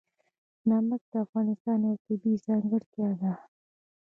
نمک 0.69 1.01
د 1.11 1.13
افغانستان 1.25 1.79
یوه 1.87 2.01
طبیعي 2.05 2.43
ځانګړتیا 2.45 3.09
ده. 3.21 3.31